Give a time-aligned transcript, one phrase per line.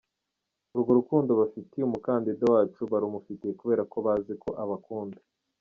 [0.75, 5.19] Urwo rukundo bafitiye umukandida wacu barumufitiye kubera ko bazi ko abakunda.